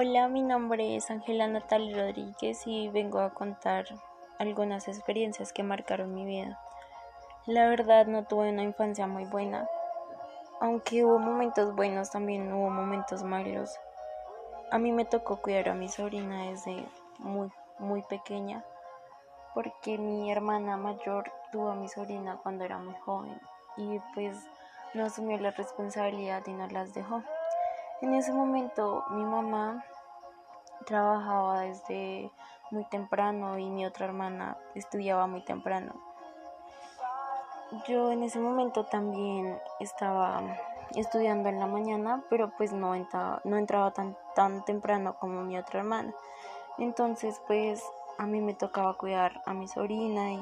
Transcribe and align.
Hola, 0.00 0.28
mi 0.28 0.42
nombre 0.42 0.94
es 0.94 1.10
Ángela 1.10 1.48
Natalia 1.48 1.96
Rodríguez 1.96 2.64
y 2.68 2.88
vengo 2.88 3.18
a 3.18 3.30
contar 3.30 3.84
algunas 4.38 4.86
experiencias 4.86 5.52
que 5.52 5.64
marcaron 5.64 6.14
mi 6.14 6.24
vida. 6.24 6.56
La 7.46 7.68
verdad 7.68 8.06
no 8.06 8.22
tuve 8.22 8.50
una 8.50 8.62
infancia 8.62 9.08
muy 9.08 9.24
buena, 9.24 9.66
aunque 10.60 11.04
hubo 11.04 11.18
momentos 11.18 11.74
buenos, 11.74 12.12
también 12.12 12.52
hubo 12.52 12.70
momentos 12.70 13.24
malos. 13.24 13.76
A 14.70 14.78
mí 14.78 14.92
me 14.92 15.04
tocó 15.04 15.38
cuidar 15.38 15.70
a 15.70 15.74
mi 15.74 15.88
sobrina 15.88 16.44
desde 16.44 16.86
muy, 17.18 17.50
muy 17.80 18.02
pequeña, 18.02 18.64
porque 19.52 19.98
mi 19.98 20.30
hermana 20.30 20.76
mayor 20.76 21.32
tuvo 21.50 21.70
a 21.70 21.74
mi 21.74 21.88
sobrina 21.88 22.38
cuando 22.40 22.64
era 22.64 22.78
muy 22.78 22.94
joven 23.04 23.40
y 23.76 23.98
pues 24.14 24.38
no 24.94 25.06
asumió 25.06 25.36
la 25.38 25.50
responsabilidad 25.50 26.46
y 26.46 26.52
no 26.52 26.68
las 26.68 26.94
dejó. 26.94 27.24
En 28.00 28.14
ese 28.14 28.32
momento 28.32 29.04
mi 29.10 29.24
mamá 29.24 29.84
trabajaba 30.86 31.62
desde 31.62 32.30
muy 32.70 32.84
temprano 32.84 33.58
y 33.58 33.68
mi 33.70 33.84
otra 33.86 34.06
hermana 34.06 34.56
estudiaba 34.76 35.26
muy 35.26 35.44
temprano. 35.44 35.94
Yo 37.88 38.12
en 38.12 38.22
ese 38.22 38.38
momento 38.38 38.84
también 38.84 39.58
estaba 39.80 40.42
estudiando 40.94 41.48
en 41.48 41.58
la 41.58 41.66
mañana, 41.66 42.22
pero 42.30 42.52
pues 42.56 42.72
no 42.72 42.94
entraba, 42.94 43.40
no 43.42 43.56
entraba 43.56 43.90
tan, 43.90 44.16
tan 44.36 44.64
temprano 44.64 45.16
como 45.18 45.42
mi 45.42 45.58
otra 45.58 45.80
hermana. 45.80 46.14
Entonces 46.78 47.42
pues 47.48 47.82
a 48.16 48.26
mí 48.26 48.40
me 48.40 48.54
tocaba 48.54 48.94
cuidar 48.94 49.42
a 49.44 49.54
mi 49.54 49.66
sobrina 49.66 50.32
y, 50.32 50.40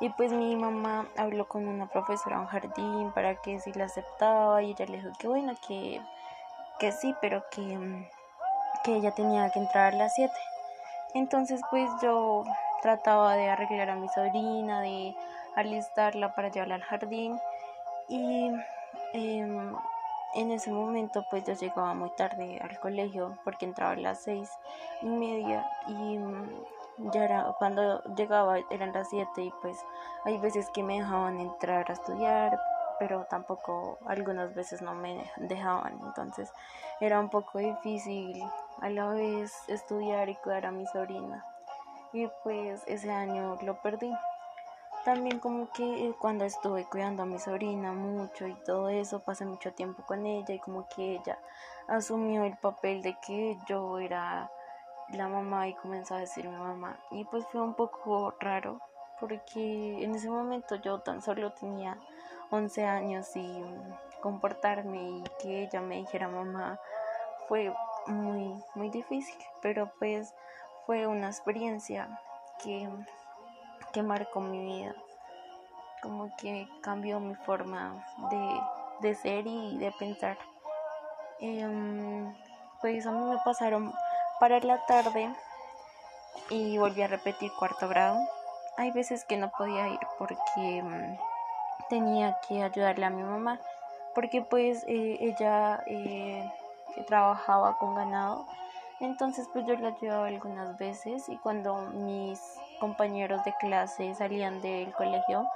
y 0.00 0.08
pues 0.10 0.32
mi 0.32 0.56
mamá 0.56 1.08
habló 1.18 1.46
con 1.46 1.68
una 1.68 1.88
profesora 1.88 2.40
en 2.40 2.46
jardín 2.46 3.12
para 3.12 3.42
que 3.42 3.60
si 3.60 3.74
la 3.74 3.84
aceptaba 3.84 4.62
y 4.62 4.70
ella 4.70 4.86
le 4.86 4.96
dijo 4.96 5.10
que 5.18 5.28
bueno, 5.28 5.52
que 5.66 6.00
que 6.78 6.92
sí, 6.92 7.14
pero 7.20 7.44
que, 7.50 8.08
que 8.84 8.96
ella 8.96 9.12
tenía 9.12 9.50
que 9.50 9.58
entrar 9.58 9.94
a 9.94 9.96
las 9.96 10.14
7. 10.14 10.32
Entonces 11.14 11.60
pues 11.70 11.88
yo 12.02 12.44
trataba 12.82 13.34
de 13.36 13.48
arreglar 13.48 13.90
a 13.90 13.96
mi 13.96 14.08
sobrina, 14.08 14.80
de 14.80 15.14
alistarla 15.54 16.34
para 16.34 16.48
llevarla 16.48 16.74
al 16.74 16.82
jardín 16.82 17.38
y 18.08 18.50
em, 19.12 19.74
en 20.34 20.50
ese 20.50 20.70
momento 20.70 21.24
pues 21.30 21.44
yo 21.44 21.54
llegaba 21.54 21.94
muy 21.94 22.10
tarde 22.10 22.58
al 22.60 22.78
colegio 22.80 23.38
porque 23.44 23.64
entraba 23.64 23.92
a 23.92 23.96
las 23.96 24.22
seis 24.24 24.50
y 25.02 25.06
media 25.06 25.64
y 25.86 26.18
mm, 26.18 26.64
ya 27.12 27.24
era 27.24 27.54
cuando 27.58 28.02
llegaba 28.14 28.58
eran 28.70 28.92
las 28.92 29.08
7 29.10 29.42
y 29.42 29.52
pues 29.62 29.76
hay 30.24 30.38
veces 30.38 30.68
que 30.70 30.82
me 30.82 30.98
dejaban 30.98 31.40
entrar 31.40 31.90
a 31.90 31.92
estudiar 31.92 32.58
pero 32.98 33.26
tampoco 33.30 33.98
algunas 34.06 34.54
veces 34.54 34.82
no 34.82 34.94
me 34.94 35.30
dejaban, 35.36 35.98
entonces 36.04 36.50
era 37.00 37.20
un 37.20 37.30
poco 37.30 37.58
difícil 37.58 38.42
a 38.80 38.90
la 38.90 39.08
vez 39.08 39.52
estudiar 39.68 40.28
y 40.28 40.36
cuidar 40.36 40.66
a 40.66 40.70
mi 40.70 40.86
sobrina 40.86 41.44
y 42.14 42.28
pues 42.44 42.82
ese 42.86 43.10
año 43.10 43.58
lo 43.62 43.74
perdí. 43.82 44.10
También 45.04 45.40
como 45.40 45.70
que 45.72 46.14
cuando 46.18 46.44
estuve 46.44 46.86
cuidando 46.86 47.24
a 47.24 47.26
mi 47.26 47.38
sobrina 47.38 47.92
mucho 47.92 48.46
y 48.46 48.54
todo 48.64 48.88
eso, 48.88 49.20
pasé 49.20 49.44
mucho 49.44 49.74
tiempo 49.74 50.02
con 50.06 50.24
ella 50.24 50.54
y 50.54 50.60
como 50.60 50.88
que 50.88 51.16
ella 51.16 51.38
asumió 51.88 52.44
el 52.44 52.56
papel 52.56 53.02
de 53.02 53.14
que 53.26 53.58
yo 53.66 53.98
era 53.98 54.50
la 55.10 55.28
mamá 55.28 55.68
y 55.68 55.74
comenzó 55.74 56.14
a 56.14 56.20
decir 56.20 56.48
mi 56.48 56.56
mamá. 56.56 56.96
Y 57.10 57.24
pues 57.24 57.44
fue 57.48 57.60
un 57.60 57.74
poco 57.74 58.32
raro 58.40 58.80
porque 59.20 60.02
en 60.02 60.14
ese 60.14 60.30
momento 60.30 60.76
yo 60.76 61.00
tan 61.00 61.20
solo 61.20 61.52
tenía 61.52 61.98
11 62.50 62.84
años 62.84 63.34
y 63.34 63.64
comportarme 64.20 65.02
y 65.02 65.24
que 65.40 65.62
ella 65.64 65.80
me 65.80 65.96
dijera 65.96 66.28
mamá 66.28 66.78
fue 67.48 67.74
muy 68.06 68.62
muy 68.74 68.90
difícil 68.90 69.36
pero 69.60 69.90
pues 69.98 70.34
fue 70.86 71.06
una 71.06 71.28
experiencia 71.28 72.20
que, 72.62 72.88
que 73.92 74.02
marcó 74.02 74.40
mi 74.40 74.64
vida 74.64 74.94
como 76.04 76.36
que 76.36 76.68
cambió 76.82 77.18
mi 77.18 77.34
forma 77.34 78.04
de, 78.30 79.08
de 79.08 79.14
ser 79.14 79.46
y 79.46 79.78
de 79.78 79.90
pensar. 79.92 80.36
Em, 81.40 82.34
pues 82.82 83.06
a 83.06 83.10
mí 83.10 83.24
me 83.24 83.38
pasaron 83.42 83.90
para 84.38 84.60
la 84.60 84.84
tarde 84.84 85.34
y 86.50 86.76
volví 86.76 87.00
a 87.00 87.06
repetir 87.06 87.50
cuarto 87.58 87.88
grado. 87.88 88.18
Hay 88.76 88.90
veces 88.90 89.24
que 89.24 89.38
no 89.38 89.50
podía 89.56 89.88
ir 89.88 90.00
porque 90.18 90.82
mm, 90.82 91.16
tenía 91.88 92.38
que 92.46 92.62
ayudarle 92.62 93.06
a 93.06 93.10
mi 93.10 93.22
mamá 93.22 93.60
porque 94.14 94.42
pues 94.42 94.84
eh, 94.86 95.18
ella 95.20 95.82
eh, 95.86 96.50
trabajaba 97.06 97.76
con 97.78 97.94
ganado 97.94 98.46
entonces 99.00 99.48
pues 99.52 99.66
yo 99.66 99.76
la 99.76 99.88
ayudaba 99.88 100.26
algunas 100.28 100.78
veces 100.78 101.28
y 101.28 101.36
cuando 101.38 101.76
mis 101.92 102.40
compañeros 102.80 103.44
de 103.44 103.54
clase 103.60 104.14
salían 104.14 104.62
del 104.62 104.92
colegio 104.92 105.46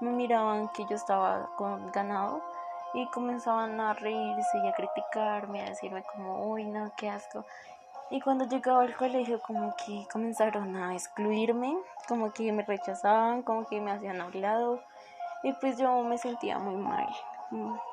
me 0.00 0.10
miraban 0.10 0.68
que 0.70 0.84
yo 0.88 0.96
estaba 0.96 1.48
con 1.56 1.90
ganado 1.92 2.42
y 2.94 3.06
comenzaban 3.08 3.80
a 3.80 3.94
reírse 3.94 4.58
y 4.58 4.68
a 4.68 4.72
criticarme, 4.72 5.62
a 5.62 5.70
decirme 5.70 6.02
como, 6.04 6.50
uy, 6.50 6.64
no, 6.64 6.90
qué 6.96 7.10
asco. 7.10 7.44
Y 8.10 8.20
cuando 8.20 8.46
llegaba 8.46 8.82
al 8.82 8.96
colegio 8.96 9.40
como 9.40 9.74
que 9.76 10.06
comenzaron 10.10 10.74
a 10.76 10.94
excluirme, 10.94 11.76
como 12.08 12.32
que 12.32 12.50
me 12.52 12.62
rechazaban, 12.62 13.42
como 13.42 13.66
que 13.66 13.80
me 13.80 13.92
hacían 13.92 14.20
a 14.20 14.26
un 14.26 14.40
lado 14.40 14.80
y 15.42 15.52
pues 15.54 15.78
yo 15.78 16.02
me 16.02 16.18
sentía 16.18 16.58
muy 16.58 16.76
mal, 16.76 17.08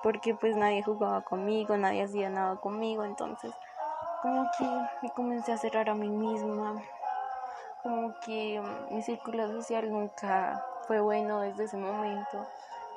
porque 0.02 0.34
pues 0.34 0.56
nadie 0.56 0.84
jugaba 0.84 1.22
conmigo, 1.22 1.78
nadie 1.78 2.04
hacía 2.04 2.30
nada 2.30 2.56
conmigo, 2.58 3.06
entonces 3.06 3.54
como 4.22 4.50
que 4.58 4.66
me 5.02 5.10
comencé 5.12 5.52
a 5.52 5.58
cerrar 5.58 5.90
a 5.90 5.96
mí 5.96 6.10
misma, 6.10 6.82
como 7.84 8.14
que 8.20 8.62
mi 8.90 9.02
círculo 9.04 9.48
social 9.48 9.92
nunca 9.92 10.64
fue 10.88 11.00
bueno 11.00 11.42
desde 11.42 11.66
ese 11.66 11.78
momento 11.78 12.48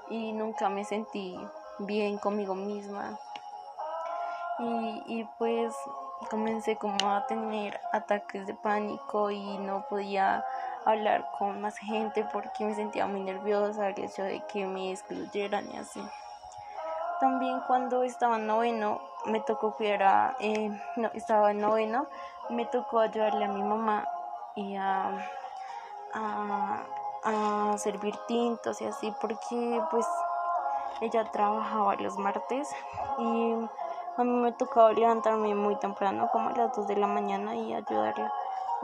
y 0.09 0.33
nunca 0.33 0.71
me 0.71 0.85
sentí 0.85 1.47
bien 1.79 2.19
conmigo 2.19 2.55
misma. 2.55 3.19
Y, 4.59 5.03
y 5.07 5.25
pues 5.39 5.77
comencé 6.31 6.77
como 6.77 7.11
a 7.11 7.27
tener 7.27 7.81
ataques 7.93 8.47
de 8.47 8.55
pánico 8.55 9.31
y 9.31 9.59
no 9.59 9.85
podía 9.89 10.45
hablar 10.85 11.29
con 11.39 11.61
más 11.61 11.77
gente 11.79 12.27
porque 12.33 12.65
me 12.65 12.75
sentía 12.75 13.07
muy 13.07 13.21
nerviosa 13.21 13.89
el 13.89 14.05
hecho 14.05 14.23
de 14.23 14.41
que 14.47 14.67
me 14.67 14.93
excluyeran 14.93 15.71
y 15.73 15.79
así. 15.79 16.03
También 17.21 17.61
cuando 17.67 18.05
estaba 18.05 18.37
en 18.37 18.47
noveno 18.47 19.01
me 19.27 19.41
tocó 19.41 19.75
cuidar 19.75 20.03
a, 20.03 20.37
eh, 20.41 20.71
no, 20.97 21.11
estaba 21.15 21.51
en 21.51 21.61
noveno, 21.61 22.07
me 22.49 22.65
tocó 22.67 23.01
ayudarle 23.01 23.45
a 23.45 23.49
mi 23.49 23.63
mamá 23.63 24.07
y 24.55 24.77
a, 24.77 25.11
a, 26.15 26.83
a 27.25 27.79
servir 27.79 28.15
tintos 28.27 28.81
y 28.81 28.87
así 28.87 29.13
porque 29.21 29.83
pues 29.91 30.07
ella 31.01 31.25
trabajaba 31.31 31.97
los 31.97 32.17
martes 32.19 32.69
y 33.19 33.55
a 34.19 34.25
mí 34.25 34.33
me 34.33 34.51
tocaba 34.51 34.93
levantarme 34.93 35.55
muy 35.55 35.77
temprano, 35.77 36.29
como 36.33 36.49
a 36.49 36.53
las 36.53 36.75
2 36.75 36.89
de 36.89 36.97
la 36.97 37.07
mañana 37.07 37.55
y 37.55 37.73
ayudarla. 37.73 38.33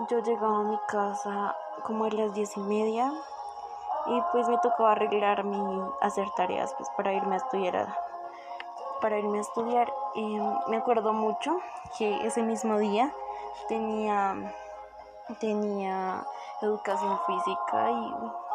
Yo 0.09 0.21
llegaba 0.21 0.61
a 0.61 0.63
mi 0.63 0.79
casa 0.87 1.57
como 1.83 2.05
a 2.05 2.11
las 2.11 2.33
diez 2.35 2.57
y 2.57 2.61
media 2.61 3.13
y 4.07 4.23
pues 4.31 4.49
me 4.49 4.59
tocaba 4.59 4.93
arreglarme 4.93 5.57
y 5.57 5.83
hacer 6.01 6.29
tareas 6.37 6.73
pues 6.75 6.89
para 6.97 7.13
irme 7.13 7.35
a 7.35 7.39
estudiar 7.39 7.89
para 9.01 9.19
irme 9.19 9.39
a 9.39 9.41
estudiar 9.41 9.93
me 10.69 10.77
acuerdo 10.77 11.13
mucho 11.13 11.59
que 11.97 12.27
ese 12.27 12.43
mismo 12.43 12.79
día 12.79 13.15
tenía 13.69 14.35
tenía 15.41 16.27
educación 16.61 17.19
física 17.27 17.91
y 17.91 18.15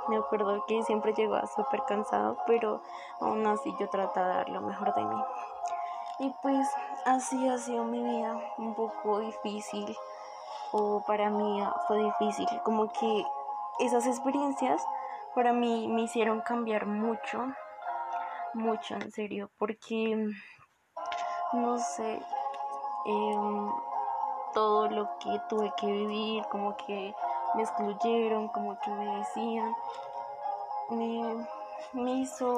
me 0.10 0.18
acuerdo 0.18 0.64
que 0.68 0.84
siempre 0.84 1.14
llegaba 1.14 1.48
súper 1.48 1.84
cansado 1.84 2.38
pero 2.46 2.82
aún 3.20 3.46
así 3.48 3.74
yo 3.80 3.90
trataba 3.90 4.28
de 4.28 4.34
dar 4.36 4.50
lo 4.50 4.62
mejor 4.62 4.94
de 4.94 5.04
mí 5.04 5.24
y 6.20 6.34
pues 6.42 6.68
así 7.06 7.48
ha 7.48 7.58
sido 7.58 7.84
mi 7.86 8.04
vida 8.04 8.38
un 8.58 8.76
poco 8.76 9.20
difícil 9.20 9.96
o 10.72 11.04
para 11.06 11.30
mí 11.30 11.64
fue 11.88 12.04
difícil, 12.04 12.48
como 12.64 12.92
que 12.92 13.26
esas 13.80 14.06
experiencias 14.06 14.86
para 15.34 15.54
mí 15.54 15.88
me 15.88 16.02
hicieron 16.04 16.42
cambiar 16.42 16.86
mucho, 16.86 17.46
mucho 18.54 18.96
en 18.96 19.12
serio, 19.12 19.50
porque 19.58 20.30
no 21.54 21.78
sé, 21.80 22.22
em, 23.06 23.72
todo 24.54 24.88
lo 24.90 25.10
que 25.20 25.40
tuve 25.48 25.72
que 25.78 25.88
vivir, 25.88 26.44
como 26.52 26.76
que 26.78 27.14
me 27.56 27.64
excluyeron, 27.64 28.50
como 28.50 28.80
que 28.80 28.92
me 28.92 29.18
decían, 29.18 29.74
me, 30.90 31.48
me 31.94 32.12
hizo 32.12 32.58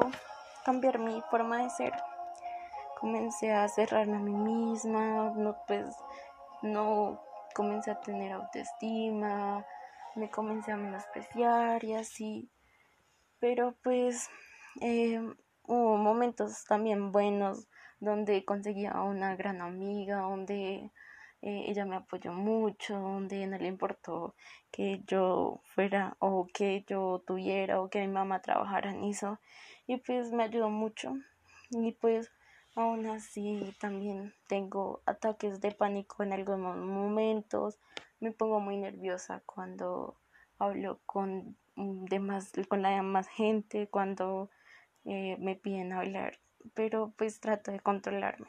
cambiar 0.65 0.99
mi 0.99 1.21
forma 1.29 1.57
de 1.59 1.69
ser. 1.69 1.93
Comencé 3.01 3.51
a 3.51 3.67
cerrarme 3.67 4.17
a 4.17 4.19
mí 4.19 4.31
misma, 4.31 5.33
no 5.35 5.57
pues 5.65 5.87
no 6.61 7.19
comencé 7.55 7.89
a 7.89 7.99
tener 7.99 8.31
autoestima, 8.31 9.65
me 10.15 10.29
comencé 10.29 10.71
a 10.71 10.77
menospreciar 10.77 11.83
y 11.83 11.95
así. 11.95 12.47
Pero 13.39 13.73
pues 13.83 14.29
eh, 14.81 15.19
hubo 15.63 15.97
momentos 15.97 16.63
también 16.65 17.11
buenos 17.11 17.67
donde 17.99 18.45
conseguía 18.45 18.93
una 19.01 19.35
gran 19.35 19.61
amiga, 19.61 20.17
donde 20.17 20.91
eh, 21.41 21.65
ella 21.67 21.85
me 21.85 21.95
apoyó 21.95 22.33
mucho, 22.33 22.99
donde 22.99 23.47
no 23.47 23.57
le 23.57 23.67
importó 23.67 24.35
que 24.69 25.01
yo 25.07 25.61
fuera 25.63 26.15
o 26.19 26.47
que 26.53 26.85
yo 26.87 27.23
tuviera 27.25 27.81
o 27.81 27.89
que 27.89 28.01
mi 28.01 28.13
mamá 28.13 28.43
trabajara 28.43 28.91
en 28.91 29.05
eso 29.05 29.39
y 29.87 29.97
pues 29.97 30.31
me 30.31 30.43
ayudó 30.43 30.69
mucho 30.69 31.15
y 31.71 31.93
pues 31.93 32.31
aún 32.75 33.05
así 33.07 33.75
también 33.79 34.33
tengo 34.47 35.01
ataques 35.05 35.61
de 35.61 35.71
pánico 35.71 36.23
en 36.23 36.33
algunos 36.33 36.77
momentos, 36.77 37.79
me 38.19 38.31
pongo 38.31 38.59
muy 38.59 38.77
nerviosa 38.77 39.41
cuando 39.45 40.17
hablo 40.57 40.99
con 41.05 41.57
demás, 41.75 42.51
con 42.67 42.81
la 42.81 42.89
demás 42.89 43.27
gente, 43.27 43.87
cuando 43.87 44.49
eh, 45.05 45.37
me 45.39 45.55
piden 45.55 45.93
hablar, 45.93 46.39
pero 46.73 47.13
pues 47.17 47.39
trato 47.39 47.71
de 47.71 47.79
controlarme. 47.79 48.47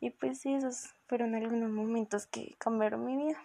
Y 0.00 0.10
pues 0.10 0.40
sí, 0.40 0.54
esos 0.54 0.94
fueron 1.06 1.34
algunos 1.34 1.70
momentos 1.70 2.26
que 2.26 2.54
cambiaron 2.58 3.04
mi 3.04 3.16
vida. 3.16 3.42